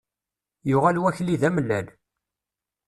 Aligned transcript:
Yuɣal 0.69 0.97
wakli 1.01 1.35
d 1.41 1.43
amellal. 1.47 1.87